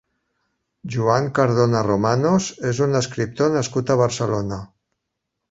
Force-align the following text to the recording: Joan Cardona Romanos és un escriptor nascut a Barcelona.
Joan 0.95 1.27
Cardona 1.39 1.83
Romanos 1.87 2.47
és 2.71 2.81
un 2.87 3.01
escriptor 3.01 3.53
nascut 3.59 3.93
a 3.97 4.01
Barcelona. 4.03 4.61